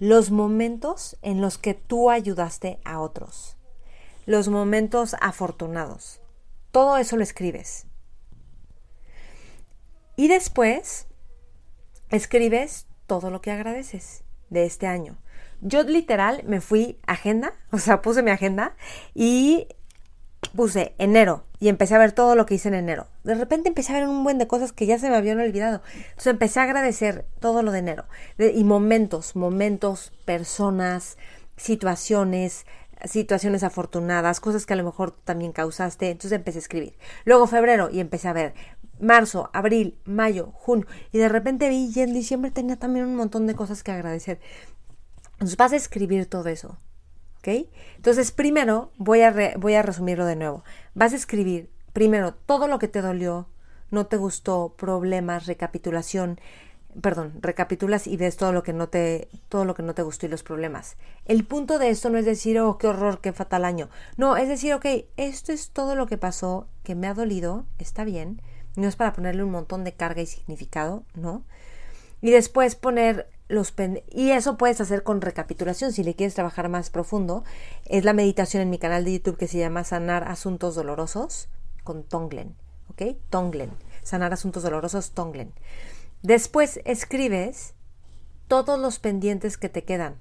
los 0.02 0.32
momentos 0.32 1.16
en 1.22 1.40
los 1.40 1.58
que 1.58 1.74
tú 1.74 2.10
ayudaste 2.10 2.80
a 2.84 2.98
otros, 2.98 3.56
los 4.26 4.48
momentos 4.48 5.14
afortunados. 5.20 6.20
Todo 6.72 6.96
eso 6.96 7.16
lo 7.16 7.22
escribes. 7.22 7.86
Y 10.16 10.26
después 10.26 11.06
escribes 12.10 12.88
todo 13.06 13.30
lo 13.30 13.40
que 13.42 13.52
agradeces 13.52 14.24
de 14.50 14.64
este 14.64 14.88
año. 14.88 15.18
Yo 15.60 15.84
literal 15.84 16.42
me 16.48 16.60
fui 16.60 16.98
agenda, 17.06 17.52
o 17.70 17.78
sea, 17.78 18.02
puse 18.02 18.24
mi 18.24 18.32
agenda 18.32 18.74
y 19.14 19.68
puse 20.54 20.94
enero 20.98 21.44
y 21.60 21.68
empecé 21.68 21.94
a 21.94 21.98
ver 21.98 22.12
todo 22.12 22.34
lo 22.34 22.46
que 22.46 22.54
hice 22.54 22.68
en 22.68 22.74
enero. 22.74 23.06
De 23.24 23.34
repente 23.34 23.68
empecé 23.68 23.92
a 23.92 24.00
ver 24.00 24.08
un 24.08 24.24
buen 24.24 24.38
de 24.38 24.46
cosas 24.46 24.72
que 24.72 24.86
ya 24.86 24.98
se 24.98 25.08
me 25.08 25.16
habían 25.16 25.40
olvidado. 25.40 25.82
Entonces 25.94 26.26
empecé 26.26 26.60
a 26.60 26.64
agradecer 26.64 27.24
todo 27.40 27.62
lo 27.62 27.72
de 27.72 27.78
enero. 27.78 28.04
y 28.38 28.64
momentos, 28.64 29.36
momentos, 29.36 30.12
personas, 30.24 31.16
situaciones, 31.56 32.66
situaciones 33.04 33.62
afortunadas, 33.62 34.40
cosas 34.40 34.66
que 34.66 34.72
a 34.74 34.76
lo 34.76 34.84
mejor 34.84 35.12
también 35.12 35.52
causaste. 35.52 36.10
Entonces 36.10 36.32
empecé 36.32 36.58
a 36.58 36.60
escribir. 36.60 36.98
Luego 37.24 37.46
febrero 37.46 37.88
y 37.90 38.00
empecé 38.00 38.28
a 38.28 38.32
ver 38.32 38.54
marzo, 39.00 39.50
abril, 39.52 39.98
mayo, 40.04 40.50
junio. 40.52 40.86
Y 41.12 41.18
de 41.18 41.28
repente 41.28 41.68
vi 41.68 41.90
y 41.94 42.00
en 42.00 42.12
diciembre 42.12 42.50
tenía 42.50 42.76
también 42.76 43.06
un 43.06 43.16
montón 43.16 43.46
de 43.46 43.54
cosas 43.54 43.82
que 43.82 43.92
agradecer. 43.92 44.40
Entonces 45.34 45.56
vas 45.56 45.72
a 45.72 45.76
escribir 45.76 46.26
todo 46.26 46.48
eso. 46.48 46.76
Entonces, 47.44 48.32
primero 48.32 48.92
voy 48.96 49.22
a, 49.22 49.54
voy 49.56 49.74
a 49.74 49.82
resumirlo 49.82 50.26
de 50.26 50.36
nuevo. 50.36 50.64
Vas 50.94 51.12
a 51.12 51.16
escribir 51.16 51.70
primero 51.92 52.34
todo 52.34 52.68
lo 52.68 52.78
que 52.78 52.88
te 52.88 53.02
dolió, 53.02 53.48
no 53.90 54.06
te 54.06 54.16
gustó, 54.16 54.74
problemas, 54.76 55.46
recapitulación, 55.46 56.40
perdón, 57.00 57.34
recapitulas 57.40 58.06
y 58.06 58.16
ves 58.16 58.36
todo 58.36 58.52
lo 58.52 58.62
que 58.62 58.72
no 58.72 58.88
te, 58.88 59.28
todo 59.48 59.64
lo 59.64 59.74
que 59.74 59.82
no 59.82 59.94
te 59.94 60.02
gustó 60.02 60.26
y 60.26 60.28
los 60.28 60.42
problemas. 60.42 60.96
El 61.24 61.44
punto 61.44 61.78
de 61.78 61.90
esto 61.90 62.10
no 62.10 62.18
es 62.18 62.24
decir, 62.24 62.58
oh, 62.60 62.78
qué 62.78 62.86
horror, 62.86 63.20
qué 63.20 63.32
fatal 63.32 63.64
año. 63.64 63.88
No, 64.16 64.36
es 64.36 64.48
decir, 64.48 64.74
ok, 64.74 64.86
esto 65.16 65.52
es 65.52 65.70
todo 65.70 65.94
lo 65.94 66.06
que 66.06 66.18
pasó, 66.18 66.68
que 66.82 66.94
me 66.94 67.06
ha 67.06 67.14
dolido, 67.14 67.66
está 67.78 68.04
bien. 68.04 68.42
No 68.76 68.88
es 68.88 68.96
para 68.96 69.12
ponerle 69.12 69.44
un 69.44 69.50
montón 69.50 69.84
de 69.84 69.92
carga 69.92 70.22
y 70.22 70.26
significado, 70.26 71.04
¿no? 71.14 71.44
Y 72.22 72.30
después 72.30 72.74
poner 72.74 73.28
y 74.10 74.30
eso 74.30 74.56
puedes 74.56 74.80
hacer 74.80 75.02
con 75.02 75.20
recapitulación 75.20 75.92
si 75.92 76.02
le 76.02 76.14
quieres 76.14 76.34
trabajar 76.34 76.70
más 76.70 76.88
profundo. 76.88 77.44
Es 77.84 78.04
la 78.04 78.14
meditación 78.14 78.62
en 78.62 78.70
mi 78.70 78.78
canal 78.78 79.04
de 79.04 79.12
YouTube 79.12 79.36
que 79.36 79.46
se 79.46 79.58
llama 79.58 79.84
Sanar 79.84 80.24
Asuntos 80.24 80.74
Dolorosos 80.74 81.48
con 81.84 82.02
Tonglen. 82.02 82.54
¿Ok? 82.88 83.16
Tonglen. 83.28 83.70
Sanar 84.02 84.32
Asuntos 84.32 84.62
Dolorosos, 84.62 85.10
Tonglen. 85.10 85.52
Después 86.22 86.80
escribes 86.84 87.74
todos 88.48 88.78
los 88.78 88.98
pendientes 88.98 89.58
que 89.58 89.68
te 89.68 89.84
quedan. 89.84 90.16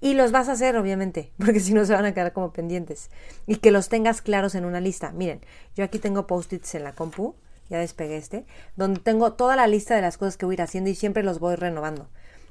Y 0.00 0.14
los 0.14 0.32
vas 0.32 0.48
a 0.48 0.52
hacer, 0.52 0.76
obviamente, 0.76 1.32
porque 1.38 1.60
si 1.60 1.74
no 1.74 1.84
se 1.84 1.92
van 1.92 2.06
a 2.06 2.14
quedar 2.14 2.32
como 2.32 2.52
pendientes. 2.52 3.10
Y 3.46 3.56
que 3.56 3.70
los 3.70 3.88
tengas 3.88 4.20
claros 4.20 4.56
en 4.56 4.64
una 4.64 4.80
lista. 4.80 5.12
Miren, 5.12 5.42
yo 5.76 5.84
aquí 5.84 6.00
tengo 6.00 6.26
post-its 6.26 6.74
en 6.74 6.82
la 6.82 6.94
compu, 6.94 7.36
ya 7.70 7.78
despegué 7.78 8.16
este, 8.16 8.46
donde 8.74 8.98
tengo 9.00 9.34
toda 9.34 9.54
la 9.54 9.68
lista 9.68 9.94
de 9.94 10.02
las 10.02 10.18
cosas 10.18 10.36
que 10.36 10.46
voy 10.46 10.54
a 10.54 10.56
ir 10.56 10.62
haciendo 10.62 10.90
y 10.90 10.96
siempre 10.96 11.22
los 11.22 11.38
voy 11.38 11.54
renovando 11.54 12.08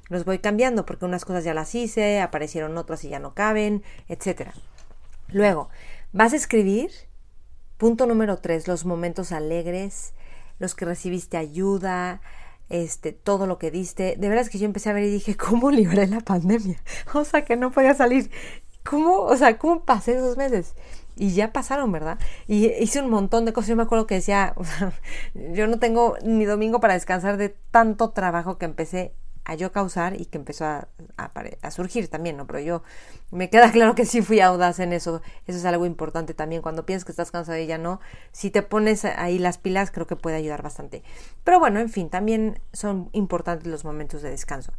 los 0.08 0.24
voy 0.24 0.38
cambiando 0.38 0.86
porque 0.86 1.04
unas 1.04 1.24
cosas 1.24 1.44
ya 1.44 1.54
las 1.54 1.74
hice, 1.74 2.20
aparecieron 2.20 2.76
otras 2.78 3.04
y 3.04 3.08
ya 3.08 3.18
no 3.18 3.34
caben, 3.34 3.82
etc. 4.08 4.50
Luego, 5.28 5.68
vas 6.12 6.32
a 6.32 6.36
escribir, 6.36 6.90
punto 7.76 8.06
número 8.06 8.38
tres, 8.38 8.68
los 8.68 8.84
momentos 8.84 9.32
alegres, 9.32 10.14
los 10.58 10.74
que 10.74 10.84
recibiste 10.84 11.36
ayuda, 11.36 12.20
este, 12.68 13.12
todo 13.12 13.46
lo 13.46 13.58
que 13.58 13.70
diste. 13.70 14.16
De 14.18 14.28
veras 14.28 14.50
que 14.50 14.58
yo 14.58 14.66
empecé 14.66 14.90
a 14.90 14.92
ver 14.92 15.04
y 15.04 15.10
dije, 15.10 15.36
¿cómo 15.38 15.70
libré 15.70 16.06
la 16.06 16.20
pandemia? 16.20 16.80
O 17.14 17.24
sea, 17.24 17.44
que 17.44 17.56
no 17.56 17.70
podía 17.70 17.94
salir. 17.94 18.30
¿Cómo? 18.84 19.22
O 19.22 19.36
sea, 19.36 19.58
¿cómo 19.58 19.84
pasé 19.84 20.16
esos 20.16 20.36
meses? 20.36 20.74
Y 21.16 21.34
ya 21.34 21.52
pasaron, 21.52 21.90
¿verdad? 21.90 22.18
Y 22.46 22.66
hice 22.80 23.02
un 23.02 23.10
montón 23.10 23.44
de 23.44 23.52
cosas. 23.52 23.68
Yo 23.68 23.76
me 23.76 23.82
acuerdo 23.82 24.06
que 24.06 24.16
decía, 24.16 24.52
o 24.56 24.64
sea, 24.64 24.92
yo 25.34 25.66
no 25.66 25.78
tengo 25.78 26.16
ni 26.22 26.44
domingo 26.44 26.80
para 26.80 26.94
descansar 26.94 27.36
de 27.36 27.50
tanto 27.70 28.10
trabajo 28.10 28.58
que 28.58 28.66
empecé 28.66 29.14
a 29.48 29.54
yo 29.54 29.72
causar 29.72 30.20
y 30.20 30.26
que 30.26 30.36
empezó 30.36 30.66
a, 30.66 30.88
surgir 31.70 32.08
también, 32.08 32.36
¿no? 32.36 32.46
Pero 32.46 32.60
yo 32.60 32.82
me 33.30 33.48
queda 33.48 33.72
claro 33.72 33.94
que 33.94 34.04
sí 34.04 34.20
fui 34.20 34.40
audaz 34.40 34.78
en 34.78 34.92
eso. 34.92 35.22
Eso 35.46 35.58
es 35.58 35.64
algo 35.64 35.86
importante 35.86 36.34
también. 36.34 36.60
Cuando 36.60 36.84
piensas 36.84 37.06
que 37.06 37.12
estás 37.12 37.30
cansado 37.30 37.56
y 37.56 37.66
ya 37.66 37.78
no, 37.78 37.98
si 38.30 38.50
te 38.50 38.62
pones 38.62 39.06
ahí 39.06 39.38
las 39.38 39.56
pilas, 39.56 39.90
creo 39.90 40.06
que 40.06 40.16
puede 40.16 40.36
ayudar 40.36 40.62
bastante. 40.62 41.02
Pero 41.44 41.58
bueno, 41.58 41.80
en 41.80 41.88
fin, 41.88 42.10
también 42.10 42.60
son 42.74 43.08
importantes 43.12 43.66
los 43.66 43.86
momentos 43.86 44.20
de 44.20 44.30
descanso. 44.30 44.74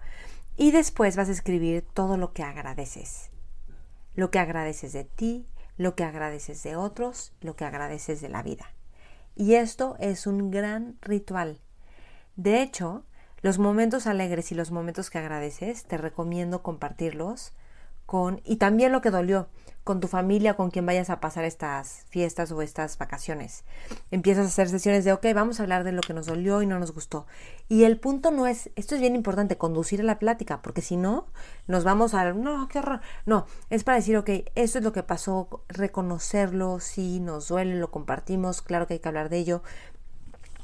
Y 0.56 0.70
después 0.70 1.16
vas 1.16 1.30
a 1.30 1.34
escribir 1.34 1.84
todo 1.96 2.16
lo 2.16 2.32
que 2.34 2.44
agradeces. 2.44 3.32
Lo 4.14 4.30
que 4.30 4.38
agradeces 4.38 4.94
de 4.94 5.04
ti, 5.04 5.48
lo 5.78 5.96
que 5.96 6.04
agradeces 6.04 6.62
de 6.62 6.76
otros, 6.76 7.34
lo 7.42 7.56
que 7.56 7.66
agradeces 7.66 8.22
de 8.22 8.30
la 8.30 8.44
vida. 8.44 8.72
Y 9.36 9.56
esto 9.56 9.96
es 10.00 10.28
un 10.28 10.52
gran 10.52 11.00
ritual. 11.02 11.60
De 12.36 12.62
hecho, 12.62 13.04
los 13.42 13.60
momentos 13.60 14.08
alegres 14.08 14.52
y 14.52 14.56
los 14.56 14.72
momentos 14.72 15.10
que 15.10 15.18
agradeces, 15.18 15.86
te 15.86 15.98
recomiendo 15.98 16.62
compartirlos 16.62 17.54
con, 18.06 18.42
y 18.44 18.56
también 18.56 18.92
lo 18.92 19.02
que 19.02 19.12
dolió, 19.12 19.50
con 19.84 20.00
tu 20.00 20.08
familia, 20.08 20.56
con 20.56 20.72
quien 20.72 20.86
vayas 20.86 21.10
a 21.10 21.20
pasar 21.20 21.46
estas 21.46 22.06
fiestas 22.10 22.52
o 22.52 22.62
estas 22.62 22.98
vacaciones. 22.98 23.64
Empiezas 24.12 24.46
a 24.46 24.50
hacer 24.50 24.70
sesiones 24.70 25.04
de, 25.06 25.14
ok, 25.14 25.26
vamos 25.34 25.60
a 25.60 25.64
hablar 25.64 25.84
de 25.84 25.92
lo 25.92 26.02
que 26.02 26.14
nos 26.14 26.26
dolió 26.26 26.62
y 26.62 26.68
no 26.68 26.80
nos 26.80 26.92
gustó. 26.92 27.26
Y 27.68 27.86
el 27.86 28.00
punto 28.00 28.32
no 28.32 28.46
es, 28.46 28.70
esto 28.76 28.96
es 28.96 29.02
bien 29.02 29.16
importante, 29.16 29.58
conducir 29.58 30.02
a 30.02 30.04
la 30.04 30.20
plática, 30.20 30.62
porque 30.62 30.82
si 30.82 30.98
no, 30.98 31.28
nos 31.68 31.84
vamos 31.84 32.14
a, 32.14 32.34
no, 32.34 32.68
qué 32.68 32.80
horror. 32.80 33.02
No, 33.26 33.46
es 33.70 33.84
para 33.84 33.98
decir, 33.98 34.18
ok, 34.18 34.30
esto 34.56 34.78
es 34.78 34.84
lo 34.84 34.92
que 34.92 35.04
pasó, 35.04 35.64
reconocerlo, 35.70 36.80
si 36.80 37.20
nos 37.20 37.48
duele, 37.48 37.76
lo 37.76 37.90
compartimos, 37.90 38.62
claro 38.62 38.86
que 38.86 38.94
hay 38.94 39.00
que 39.00 39.08
hablar 39.08 39.30
de 39.30 39.38
ello, 39.38 39.64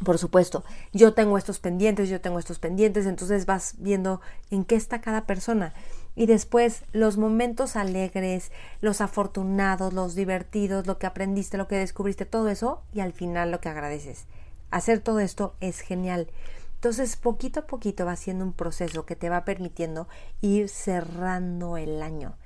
por 0.03 0.17
supuesto, 0.17 0.63
yo 0.91 1.13
tengo 1.13 1.37
estos 1.37 1.59
pendientes, 1.59 2.09
yo 2.09 2.19
tengo 2.19 2.37
estos 2.37 2.59
pendientes, 2.59 3.05
entonces 3.05 3.45
vas 3.45 3.75
viendo 3.77 4.19
en 4.51 4.65
qué 4.65 4.75
está 4.75 4.99
cada 4.99 5.25
persona. 5.25 5.73
Y 6.15 6.25
después 6.25 6.83
los 6.91 7.17
momentos 7.17 7.75
alegres, 7.75 8.51
los 8.81 9.01
afortunados, 9.01 9.93
los 9.93 10.15
divertidos, 10.15 10.87
lo 10.87 10.97
que 10.97 11.07
aprendiste, 11.07 11.57
lo 11.57 11.67
que 11.67 11.77
descubriste, 11.77 12.25
todo 12.25 12.49
eso, 12.49 12.83
y 12.93 12.99
al 12.99 13.13
final 13.13 13.51
lo 13.51 13.61
que 13.61 13.69
agradeces. 13.69 14.25
Hacer 14.69 14.99
todo 14.99 15.19
esto 15.19 15.55
es 15.61 15.79
genial. 15.79 16.27
Entonces, 16.75 17.15
poquito 17.15 17.61
a 17.61 17.67
poquito 17.67 18.05
va 18.05 18.15
siendo 18.15 18.45
un 18.45 18.53
proceso 18.53 19.05
que 19.05 19.15
te 19.15 19.29
va 19.29 19.45
permitiendo 19.45 20.07
ir 20.41 20.69
cerrando 20.69 21.77
el 21.77 22.01
año. 22.01 22.37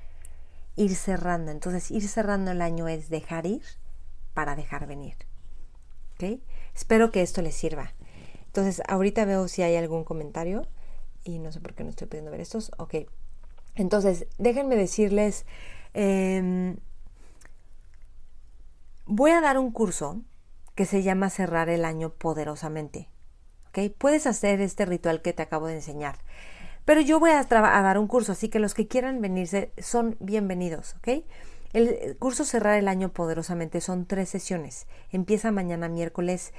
Ir 0.75 0.95
cerrando. 0.95 1.51
Entonces, 1.51 1.91
ir 1.91 2.07
cerrando 2.07 2.51
el 2.51 2.61
año 2.61 2.87
es 2.87 3.09
dejar 3.09 3.45
ir 3.45 3.63
para 4.33 4.55
dejar 4.55 4.87
venir. 4.87 5.15
¿Ok? 6.13 6.39
Espero 6.75 7.11
que 7.11 7.21
esto 7.21 7.41
les 7.41 7.55
sirva. 7.55 7.93
Entonces, 8.45 8.81
ahorita 8.87 9.25
veo 9.25 9.47
si 9.47 9.61
hay 9.61 9.75
algún 9.75 10.03
comentario 10.03 10.65
y 11.23 11.39
no 11.39 11.51
sé 11.51 11.59
por 11.59 11.73
qué 11.73 11.83
no 11.83 11.89
estoy 11.89 12.07
pudiendo 12.07 12.31
ver 12.31 12.41
estos. 12.41 12.71
Ok. 12.77 12.95
Entonces, 13.75 14.27
déjenme 14.37 14.75
decirles, 14.75 15.45
em, 15.93 16.77
voy 19.05 19.31
a 19.31 19.41
dar 19.41 19.57
un 19.57 19.71
curso 19.71 20.21
que 20.75 20.85
se 20.85 21.03
llama 21.03 21.29
Cerrar 21.29 21.69
el 21.69 21.85
año 21.85 22.11
poderosamente. 22.11 23.09
¿Ok? 23.69 23.93
Puedes 23.97 24.25
hacer 24.27 24.61
este 24.61 24.85
ritual 24.85 25.21
que 25.21 25.33
te 25.33 25.43
acabo 25.43 25.67
de 25.67 25.75
enseñar. 25.75 26.17
Pero 26.85 27.01
yo 27.01 27.19
voy 27.19 27.31
a, 27.31 27.39
a 27.41 27.81
dar 27.81 27.99
un 27.99 28.07
curso, 28.07 28.31
así 28.31 28.49
que 28.49 28.59
los 28.59 28.73
que 28.73 28.87
quieran 28.87 29.21
venirse 29.21 29.71
son 29.77 30.17
bienvenidos. 30.19 30.95
¿Ok? 30.97 31.23
El 31.71 32.17
curso 32.17 32.45
Cerrar 32.45 32.79
el 32.79 32.87
Año 32.87 33.09
Poderosamente 33.09 33.79
son 33.79 34.07
tres 34.07 34.29
sesiones. 34.29 34.87
Empieza 35.11 35.51
mañana 35.51 35.87
miércoles 35.87 36.51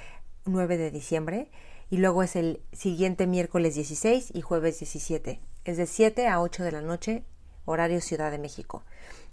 9 0.45 0.77
de 0.77 0.93
diciembre 0.93 1.51
y 1.91 1.97
luego 1.97 2.23
es 2.23 2.37
el 2.37 2.63
siguiente 2.73 3.27
miércoles 3.27 3.75
16 3.75 4.31
y 4.33 4.41
jueves 4.41 4.79
17. 4.79 5.41
Es 5.65 5.77
de 5.77 5.87
7 5.87 6.29
a 6.29 6.41
8 6.41 6.63
de 6.63 6.71
la 6.71 6.81
noche, 6.81 7.25
horario 7.65 8.01
Ciudad 8.01 8.31
de 8.31 8.39
México. 8.39 8.85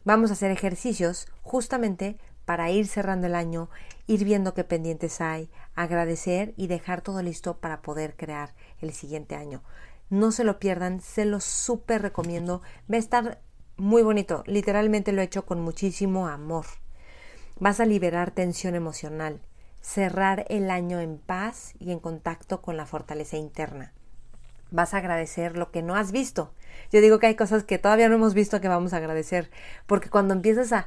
Vamos 0.04 0.32
a 0.32 0.34
hacer 0.34 0.50
ejercicios 0.50 1.28
justamente 1.44 2.18
para 2.46 2.72
ir 2.72 2.88
cerrando 2.88 3.28
el 3.28 3.36
año, 3.36 3.70
ir 4.08 4.24
viendo 4.24 4.56
qué 4.56 4.64
pendientes 4.64 5.22
hay, 5.22 5.52
agradecer 5.76 6.56
y 6.58 6.66
dejar 6.66 7.02
todo 7.02 7.22
listo 7.22 7.58
para 7.58 7.84
poder 7.84 8.16
crear 8.16 8.56
el 8.82 8.94
siguiente 8.94 9.36
año. 9.36 9.62
No 10.10 10.32
se 10.32 10.44
lo 10.44 10.58
pierdan, 10.58 11.02
se 11.02 11.26
lo 11.26 11.40
súper 11.40 12.02
recomiendo. 12.02 12.64
Va 12.92 12.96
a 12.96 13.00
estar 13.00 13.42
muy 13.78 14.02
bonito, 14.02 14.44
literalmente 14.48 15.12
lo 15.12 15.22
he 15.22 15.26
hecho 15.26 15.46
con 15.46 15.62
muchísimo 15.62 16.28
amor. 16.28 16.66
Vas 17.60 17.80
a 17.80 17.86
liberar 17.86 18.32
tensión 18.32 18.74
emocional, 18.76 19.40
cerrar 19.82 20.46
el 20.50 20.72
año 20.72 21.00
en 21.00 21.20
paz 21.20 21.74
y 21.80 21.92
en 21.92 22.00
contacto 22.00 22.62
con 22.62 22.76
la 22.76 22.86
fortaleza 22.86 23.38
interna. 23.38 23.94
Vas 24.72 24.94
a 24.94 24.98
agradecer 24.98 25.58
lo 25.58 25.72
que 25.72 25.84
no 25.84 25.96
has 25.96 26.12
visto. 26.12 26.54
Yo 26.92 27.02
digo 27.02 27.20
que 27.20 27.28
hay 27.28 27.36
cosas 27.36 27.64
que 27.64 27.78
todavía 27.78 28.10
no 28.10 28.16
hemos 28.16 28.34
visto 28.34 28.60
que 28.60 28.68
vamos 28.68 28.94
a 28.94 28.98
agradecer, 28.98 29.50
porque 29.86 30.10
cuando 30.10 30.34
empiezas 30.34 30.74
a 30.74 30.86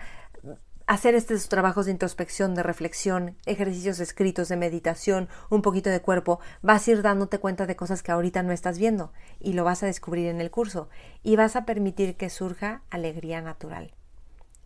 hacer 0.90 1.14
estos 1.14 1.48
trabajos 1.48 1.86
de 1.86 1.92
introspección, 1.92 2.56
de 2.56 2.64
reflexión, 2.64 3.36
ejercicios 3.46 4.00
escritos, 4.00 4.48
de 4.48 4.56
meditación, 4.56 5.28
un 5.48 5.62
poquito 5.62 5.88
de 5.88 6.00
cuerpo, 6.00 6.40
vas 6.62 6.88
a 6.88 6.90
ir 6.90 7.02
dándote 7.02 7.38
cuenta 7.38 7.68
de 7.68 7.76
cosas 7.76 8.02
que 8.02 8.10
ahorita 8.10 8.42
no 8.42 8.50
estás 8.50 8.76
viendo 8.76 9.12
y 9.38 9.52
lo 9.52 9.62
vas 9.62 9.84
a 9.84 9.86
descubrir 9.86 10.26
en 10.26 10.40
el 10.40 10.50
curso 10.50 10.88
y 11.22 11.36
vas 11.36 11.54
a 11.54 11.64
permitir 11.64 12.16
que 12.16 12.28
surja 12.28 12.82
alegría 12.90 13.40
natural, 13.40 13.92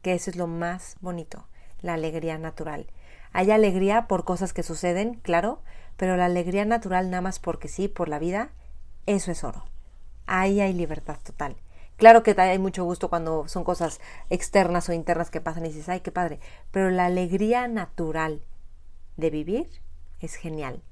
que 0.00 0.14
eso 0.14 0.30
es 0.30 0.36
lo 0.36 0.46
más 0.46 0.96
bonito, 1.02 1.46
la 1.82 1.92
alegría 1.92 2.38
natural. 2.38 2.86
Hay 3.34 3.50
alegría 3.50 4.06
por 4.08 4.24
cosas 4.24 4.54
que 4.54 4.62
suceden, 4.62 5.16
claro, 5.16 5.60
pero 5.98 6.16
la 6.16 6.24
alegría 6.24 6.64
natural 6.64 7.10
nada 7.10 7.20
más 7.20 7.38
porque 7.38 7.68
sí, 7.68 7.86
por 7.86 8.08
la 8.08 8.18
vida, 8.18 8.48
eso 9.04 9.30
es 9.30 9.44
oro. 9.44 9.66
Ahí 10.24 10.62
hay 10.62 10.72
libertad 10.72 11.18
total. 11.22 11.56
Claro 12.04 12.20
que 12.22 12.38
hay 12.38 12.58
mucho 12.58 12.84
gusto 12.84 13.08
cuando 13.08 13.48
son 13.48 13.64
cosas 13.64 13.98
externas 14.28 14.90
o 14.90 14.92
internas 14.92 15.30
que 15.30 15.40
pasan 15.40 15.64
y 15.64 15.70
dices, 15.70 15.88
ay, 15.88 16.00
qué 16.00 16.12
padre. 16.12 16.38
Pero 16.70 16.90
la 16.90 17.06
alegría 17.06 17.66
natural 17.66 18.42
de 19.16 19.30
vivir 19.30 19.70
es 20.20 20.34
genial. 20.34 20.82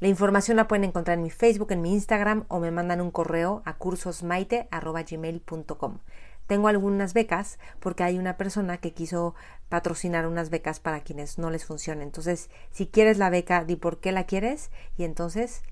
La 0.00 0.08
información 0.08 0.56
la 0.56 0.66
pueden 0.66 0.84
encontrar 0.84 1.18
en 1.18 1.24
mi 1.24 1.28
Facebook, 1.28 1.72
en 1.72 1.82
mi 1.82 1.92
Instagram 1.92 2.46
o 2.48 2.58
me 2.58 2.70
mandan 2.70 3.02
un 3.02 3.10
correo 3.10 3.60
a 3.66 3.74
cursosmaite.gmail.com. 3.74 5.98
Tengo 6.46 6.68
algunas 6.68 7.12
becas 7.12 7.58
porque 7.78 8.04
hay 8.04 8.18
una 8.18 8.38
persona 8.38 8.78
que 8.78 8.94
quiso 8.94 9.34
patrocinar 9.68 10.26
unas 10.26 10.48
becas 10.48 10.80
para 10.80 11.00
quienes 11.00 11.36
no 11.36 11.50
les 11.50 11.66
funcione. 11.66 12.02
Entonces, 12.02 12.48
si 12.70 12.86
quieres 12.86 13.18
la 13.18 13.28
beca, 13.28 13.66
di 13.66 13.76
por 13.76 14.00
qué 14.00 14.10
la 14.10 14.24
quieres 14.24 14.70
y 14.96 15.04
entonces 15.04 15.62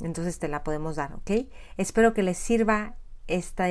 entonces 0.00 0.40
te 0.40 0.48
la 0.48 0.64
podemos 0.64 0.96
dar, 0.96 1.14
¿ok? 1.14 1.30
Espero 1.76 2.12
que 2.12 2.24
les 2.24 2.38
sirva 2.38 2.96
esta, 3.26 3.66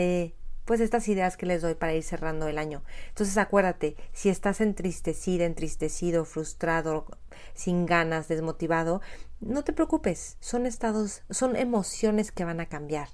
pues 0.65 0.79
estas 0.79 1.07
ideas 1.07 1.37
que 1.37 1.45
les 1.45 1.61
doy 1.61 1.75
para 1.75 1.93
ir 1.93 2.03
cerrando 2.03 2.47
el 2.47 2.57
año. 2.57 2.83
Entonces 3.09 3.37
acuérdate, 3.37 3.95
si 4.13 4.29
estás 4.29 4.61
entristecida, 4.61 5.45
entristecido, 5.45 6.25
frustrado, 6.25 7.05
sin 7.53 7.85
ganas, 7.85 8.27
desmotivado, 8.27 9.01
no 9.39 9.63
te 9.63 9.73
preocupes, 9.73 10.37
son 10.39 10.65
estados, 10.65 11.23
son 11.29 11.55
emociones 11.55 12.31
que 12.31 12.45
van 12.45 12.59
a 12.59 12.65
cambiar. 12.65 13.09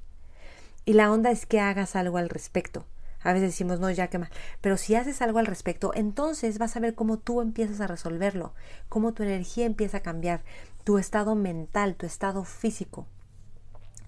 Y 0.86 0.94
la 0.94 1.12
onda 1.12 1.32
es 1.32 1.46
que 1.46 1.60
hagas 1.60 1.96
algo 1.96 2.18
al 2.18 2.30
respecto. 2.30 2.86
A 3.24 3.34
veces 3.34 3.50
decimos, 3.50 3.80
no, 3.80 3.92
ya 3.92 4.08
que 4.08 4.18
más. 4.18 4.32
Pero 4.62 4.78
si 4.78 4.96
haces 4.96 5.22
algo 5.22 5.38
al 5.40 5.46
respecto, 5.46 5.92
entonces 5.94 6.58
vas 6.58 6.76
a 6.76 6.80
ver 6.80 6.96
cómo 6.96 7.20
tú 7.20 7.42
empiezas 7.42 7.80
a 7.80 7.88
resolverlo, 7.88 8.54
cómo 8.90 9.14
tu 9.14 9.22
energía 9.24 9.66
empieza 9.66 9.98
a 9.98 10.02
cambiar, 10.02 10.42
tu 10.84 10.98
estado 10.98 11.36
mental, 11.36 11.96
tu 11.96 12.08
estado 12.08 12.44
físico, 12.44 13.06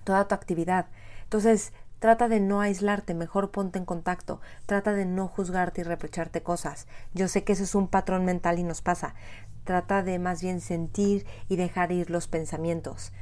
toda 0.04 0.28
tu 0.28 0.34
actividad. 0.34 0.88
Entonces, 1.24 1.74
Trata 2.04 2.28
de 2.28 2.42
no 2.42 2.60
aislarte, 2.60 3.14
mejor 3.14 3.52
ponte 3.52 3.80
en 3.80 3.86
contacto. 3.86 4.42
Trata 4.66 4.92
de 4.92 5.06
no 5.06 5.30
juzgarte 5.30 5.80
y 5.80 5.84
reprocharte 5.86 6.44
cosas. 6.44 6.86
Yo 7.14 7.30
sé 7.30 7.46
que 7.46 7.54
eso 7.54 7.64
es 7.64 7.76
un 7.76 7.88
patrón 7.88 8.26
mental 8.26 8.60
y 8.60 8.64
nos 8.64 8.82
pasa. 8.82 9.16
Trata 9.64 10.04
de 10.04 10.20
más 10.20 10.42
bien 10.42 10.60
sentir 10.60 11.26
y 11.48 11.56
dejar 11.56 11.94
ir 11.94 12.10
los 12.10 12.28
pensamientos. 12.28 13.14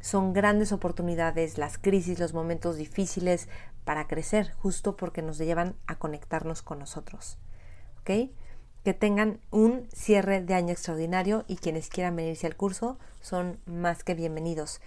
Son 0.00 0.32
grandes 0.32 0.72
oportunidades 0.72 1.58
las 1.58 1.76
crisis, 1.76 2.18
los 2.18 2.32
momentos 2.32 2.78
difíciles 2.78 3.46
para 3.84 4.06
crecer, 4.06 4.54
justo 4.54 4.96
porque 4.96 5.20
nos 5.20 5.36
llevan 5.36 5.76
a 5.86 5.96
conectarnos 5.96 6.62
con 6.62 6.78
nosotros. 6.78 7.36
¿Ok? 8.00 8.30
Que 8.84 8.94
tengan 8.94 9.40
un 9.50 9.86
cierre 9.92 10.40
de 10.40 10.54
año 10.54 10.72
extraordinario 10.72 11.44
y 11.46 11.56
quienes 11.56 11.90
quieran 11.90 12.16
venirse 12.16 12.46
al 12.46 12.56
curso 12.56 12.98
son 13.20 13.58
más 13.66 14.02
que 14.02 14.14
bienvenidos. 14.14 14.80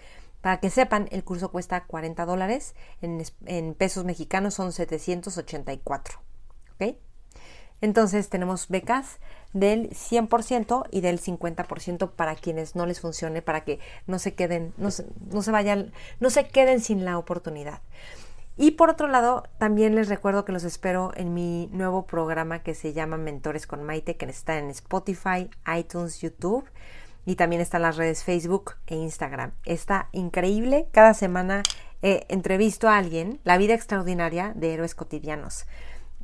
Para 0.44 0.60
que 0.60 0.70
sepan, 0.70 1.08
el 1.12 1.24
curso 1.24 1.52
cuesta 1.52 1.86
40 1.86 2.26
dólares, 2.26 2.76
en, 3.02 3.74
pesos 3.76 4.04
mexicanos 4.04 4.54
son 4.54 4.74
784. 4.74 6.20
¿Ok? 6.74 6.98
Entonces 7.80 8.28
tenemos 8.28 8.68
becas 8.68 9.20
del 9.54 9.92
100% 9.92 10.86
y 10.92 11.00
del 11.00 11.22
50% 11.22 12.12
para 12.12 12.36
quienes 12.36 12.76
no 12.76 12.86
les 12.86 13.00
funcione, 13.00 13.42
para 13.42 13.64
que 13.64 13.80
no 14.06 14.20
se 14.20 14.36
queden, 14.36 14.74
no 14.76 14.92
se, 14.92 15.06
vayan, 15.50 15.94
no 16.20 16.30
se 16.30 16.46
queden 16.50 16.82
sin 16.82 17.06
la 17.06 17.18
oportunidad. 17.18 17.82
Y 18.58 18.72
por 18.72 18.90
otro 18.90 19.08
lado, 19.08 19.44
también 19.60 19.96
les 19.96 20.10
recuerdo 20.10 20.44
que 20.44 20.52
los 20.52 20.66
espero 20.66 21.14
en 21.16 21.34
mi 21.34 21.70
nuevo 21.72 22.06
programa 22.06 22.64
que 22.64 22.76
se 22.76 22.92
llama 22.92 23.16
Mentores 23.16 23.66
con 23.66 23.82
Maite, 23.82 24.18
que 24.18 24.26
está 24.26 24.58
en 24.58 24.70
Spotify, 24.72 25.50
iTunes, 25.74 26.20
YouTube 26.20 26.66
y 27.26 27.36
también 27.36 27.62
está 27.62 27.78
en 27.78 27.84
las 27.84 27.98
redes 27.98 28.24
Facebook 28.24 28.76
e 28.88 28.96
Instagram. 28.96 29.54
Está 29.66 30.10
increíble. 30.12 30.88
Cada 30.92 31.14
semana 31.14 31.64
eh, 32.02 32.26
entrevisto 32.30 32.90
a 32.90 32.98
alguien, 32.98 33.40
la 33.44 33.58
vida 33.58 33.74
extraordinaria 33.74 34.54
de 34.56 34.74
héroes 34.74 34.96
cotidianos. 34.96 35.66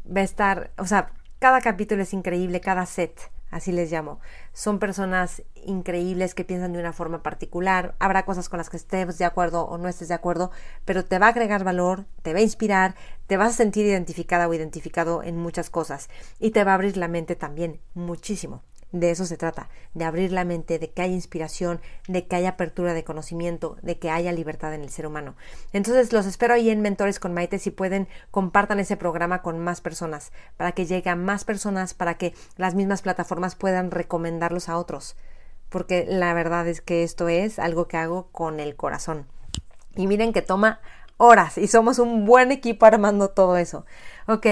Va 0.06 0.22
a 0.22 0.26
estar, 0.26 0.72
o 0.78 0.86
sea, 0.86 1.12
cada 1.40 1.62
capítulo 1.62 2.04
es 2.04 2.14
increíble, 2.14 2.60
cada 2.60 2.86
set 2.86 3.32
así 3.52 3.72
les 3.72 3.92
llamo. 3.92 4.20
Son 4.54 4.80
personas 4.80 5.44
increíbles 5.56 6.36
que 6.36 6.46
piensan 6.46 6.74
de 6.74 6.80
una 6.80 6.94
forma 6.94 7.24
particular. 7.24 7.96
Habrá 8.00 8.26
cosas 8.26 8.50
con 8.50 8.58
las 8.58 8.70
que 8.70 8.78
estés 8.78 9.18
de 9.18 9.26
acuerdo 9.26 9.66
o 9.66 9.78
no 9.78 9.88
estés 9.88 10.08
de 10.08 10.14
acuerdo, 10.14 10.52
pero 10.86 11.06
te 11.06 11.20
va 11.20 11.28
a 11.28 11.30
agregar 11.30 11.64
valor, 11.64 12.06
te 12.22 12.34
va 12.34 12.40
a 12.40 12.44
inspirar, 12.44 12.96
te 13.28 13.38
vas 13.38 13.54
a 13.54 13.58
sentir 13.58 13.86
identificada 13.86 14.48
o 14.48 14.54
identificado 14.54 15.24
en 15.24 15.38
muchas 15.38 15.70
cosas 15.70 16.10
y 16.40 16.52
te 16.52 16.64
va 16.64 16.72
a 16.72 16.76
abrir 16.76 16.98
la 16.98 17.08
mente 17.08 17.36
también 17.36 17.80
muchísimo. 17.94 18.64
De 18.92 19.12
eso 19.12 19.26
se 19.26 19.38
trata, 19.38 19.70
de 19.94 20.04
abrir 20.04 20.32
la 20.32 20.46
mente, 20.46 20.80
de 20.80 20.90
que 20.90 21.04
haya 21.04 21.14
inspiración, 21.14 21.80
de 22.08 22.26
que 22.26 22.36
haya 22.36 22.50
apertura 22.50 22.96
de 22.96 23.04
conocimiento, 23.04 23.78
de 23.84 24.00
que 24.00 24.10
haya 24.10 24.32
libertad 24.32 24.74
en 24.74 24.82
el 24.82 24.90
ser 24.90 25.06
humano. 25.06 25.36
Entonces 25.74 26.12
los 26.12 26.26
espero 26.26 26.56
ahí 26.56 26.72
en 26.72 26.82
Mentores 26.82 27.20
con 27.20 27.34
Maite. 27.34 27.60
Si 27.60 27.70
pueden, 27.70 28.08
compartan 28.32 28.80
ese 28.80 28.98
programa 28.98 29.44
con 29.44 29.60
más 29.60 29.80
personas, 29.80 30.32
para 30.58 30.72
que 30.72 30.88
llegue 30.88 31.12
a 31.12 31.16
más 31.16 31.46
personas, 31.46 31.94
para 31.94 32.16
que 32.16 32.34
las 32.58 32.74
mismas 32.74 33.04
plataformas 33.04 33.56
puedan 33.56 33.92
recomendarlos 33.92 34.70
a 34.70 34.78
otros. 34.78 35.16
Porque 35.70 36.06
la 36.10 36.34
verdad 36.34 36.68
es 36.68 36.82
que 36.82 37.04
esto 37.04 37.30
es 37.30 37.60
algo 37.60 37.88
que 37.88 37.98
hago 37.98 38.30
con 38.32 38.60
el 38.60 38.76
corazón. 38.76 39.28
Y 39.96 40.08
miren 40.08 40.34
que 40.34 40.42
toma 40.42 40.80
horas 41.18 41.60
y 41.60 41.68
somos 41.68 42.00
un 42.00 42.26
buen 42.26 42.52
equipo 42.52 42.88
armando 42.88 43.30
todo 43.30 43.56
eso. 43.58 43.86
Ok. 44.28 44.48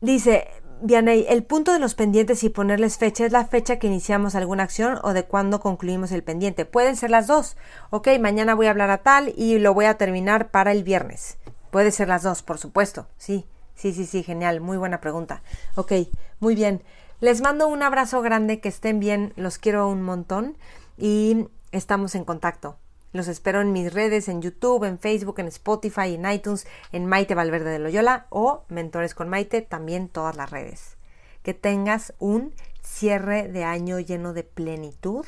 Dice, 0.00 0.48
Vianey, 0.80 1.26
el 1.28 1.42
punto 1.42 1.72
de 1.72 1.80
los 1.80 1.94
pendientes 1.94 2.44
y 2.44 2.50
ponerles 2.50 2.98
fecha 2.98 3.26
es 3.26 3.32
la 3.32 3.46
fecha 3.46 3.78
que 3.78 3.88
iniciamos 3.88 4.34
alguna 4.34 4.62
acción 4.62 4.98
o 5.02 5.12
de 5.12 5.24
cuándo 5.24 5.58
concluimos 5.58 6.12
el 6.12 6.22
pendiente. 6.22 6.64
Pueden 6.66 6.94
ser 6.94 7.10
las 7.10 7.26
dos. 7.26 7.56
Ok, 7.90 8.08
mañana 8.20 8.54
voy 8.54 8.66
a 8.66 8.70
hablar 8.70 8.90
a 8.90 8.98
tal 8.98 9.32
y 9.36 9.58
lo 9.58 9.74
voy 9.74 9.86
a 9.86 9.98
terminar 9.98 10.50
para 10.50 10.70
el 10.70 10.84
viernes. 10.84 11.38
Puede 11.70 11.90
ser 11.90 12.08
las 12.08 12.22
dos, 12.22 12.42
por 12.42 12.58
supuesto. 12.58 13.06
Sí, 13.18 13.44
sí, 13.74 13.92
sí, 13.92 14.06
sí, 14.06 14.22
genial. 14.22 14.60
Muy 14.60 14.76
buena 14.76 15.00
pregunta. 15.00 15.42
Ok, 15.74 15.92
muy 16.38 16.54
bien. 16.54 16.82
Les 17.20 17.40
mando 17.40 17.66
un 17.66 17.82
abrazo 17.82 18.22
grande, 18.22 18.60
que 18.60 18.68
estén 18.68 19.00
bien, 19.00 19.32
los 19.34 19.58
quiero 19.58 19.88
un 19.88 20.02
montón 20.02 20.56
y 20.96 21.48
estamos 21.72 22.14
en 22.14 22.24
contacto. 22.24 22.76
Los 23.12 23.28
espero 23.28 23.62
en 23.62 23.72
mis 23.72 23.92
redes, 23.92 24.28
en 24.28 24.42
YouTube, 24.42 24.84
en 24.84 24.98
Facebook, 24.98 25.38
en 25.38 25.48
Spotify, 25.48 26.14
en 26.14 26.30
iTunes, 26.30 26.66
en 26.92 27.06
Maite 27.06 27.34
Valverde 27.34 27.70
de 27.70 27.78
Loyola 27.78 28.26
o 28.28 28.64
Mentores 28.68 29.14
con 29.14 29.30
Maite, 29.30 29.62
también 29.62 30.08
todas 30.08 30.36
las 30.36 30.50
redes. 30.50 30.98
Que 31.42 31.54
tengas 31.54 32.12
un 32.18 32.52
cierre 32.82 33.48
de 33.48 33.64
año 33.64 33.98
lleno 33.98 34.34
de 34.34 34.44
plenitud 34.44 35.24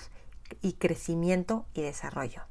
y 0.60 0.74
crecimiento 0.74 1.64
y 1.72 1.80
desarrollo. 1.80 2.42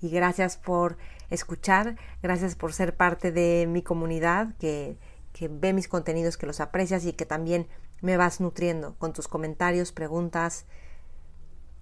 Y 0.00 0.08
gracias 0.08 0.56
por 0.56 0.96
escuchar, 1.28 1.96
gracias 2.22 2.54
por 2.54 2.72
ser 2.72 2.96
parte 2.96 3.32
de 3.32 3.66
mi 3.68 3.82
comunidad 3.82 4.54
que, 4.58 4.96
que 5.34 5.48
ve 5.48 5.74
mis 5.74 5.88
contenidos, 5.88 6.38
que 6.38 6.46
los 6.46 6.60
aprecias 6.60 7.04
y 7.04 7.12
que 7.12 7.26
también 7.26 7.68
me 8.00 8.16
vas 8.16 8.40
nutriendo 8.40 8.94
con 8.94 9.12
tus 9.12 9.28
comentarios, 9.28 9.92
preguntas, 9.92 10.66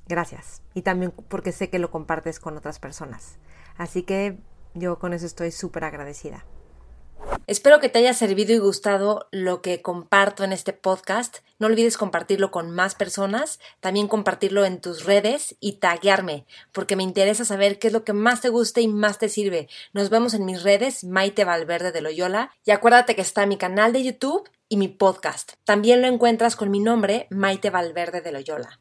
Gracias. 0.08 0.62
Y 0.74 0.82
también 0.82 1.12
porque 1.28 1.52
sé 1.52 1.68
que 1.68 1.78
lo 1.78 1.90
compartes 1.90 2.40
con 2.40 2.56
otras 2.56 2.78
personas. 2.78 3.38
Así 3.76 4.02
que 4.02 4.38
yo 4.74 4.98
con 4.98 5.12
eso 5.12 5.26
estoy 5.26 5.50
súper 5.50 5.84
agradecida. 5.84 6.44
Espero 7.46 7.80
que 7.80 7.88
te 7.88 7.98
haya 7.98 8.12
servido 8.12 8.52
y 8.52 8.58
gustado 8.58 9.28
lo 9.30 9.62
que 9.62 9.82
comparto 9.82 10.44
en 10.44 10.52
este 10.52 10.72
podcast. 10.72 11.38
No 11.58 11.66
olvides 11.66 11.96
compartirlo 11.96 12.50
con 12.50 12.70
más 12.70 12.94
personas, 12.94 13.58
también 13.80 14.08
compartirlo 14.08 14.64
en 14.64 14.80
tus 14.80 15.04
redes 15.04 15.56
y 15.60 15.74
taguearme, 15.74 16.46
porque 16.72 16.96
me 16.96 17.02
interesa 17.02 17.44
saber 17.44 17.78
qué 17.78 17.86
es 17.86 17.92
lo 17.92 18.04
que 18.04 18.12
más 18.12 18.40
te 18.42 18.48
gusta 18.48 18.80
y 18.80 18.88
más 18.88 19.18
te 19.18 19.28
sirve. 19.28 19.68
Nos 19.92 20.10
vemos 20.10 20.34
en 20.34 20.44
mis 20.44 20.62
redes, 20.62 21.04
Maite 21.04 21.44
Valverde 21.44 21.92
de 21.92 22.02
Loyola, 22.02 22.50
y 22.64 22.72
acuérdate 22.72 23.14
que 23.16 23.22
está 23.22 23.46
mi 23.46 23.56
canal 23.56 23.92
de 23.92 24.04
YouTube 24.04 24.48
y 24.68 24.76
mi 24.76 24.88
podcast. 24.88 25.54
También 25.64 26.02
lo 26.02 26.08
encuentras 26.08 26.56
con 26.56 26.70
mi 26.70 26.80
nombre, 26.80 27.26
Maite 27.30 27.70
Valverde 27.70 28.20
de 28.20 28.32
Loyola. 28.32 28.80